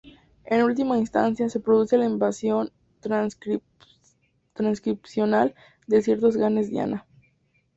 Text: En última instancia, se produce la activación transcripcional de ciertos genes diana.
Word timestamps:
En 0.45 0.63
última 0.63 0.97
instancia, 0.97 1.47
se 1.47 1.59
produce 1.59 1.95
la 1.95 2.07
activación 2.07 2.71
transcripcional 3.01 5.53
de 5.85 6.01
ciertos 6.01 6.37
genes 6.37 6.71
diana. 6.71 7.05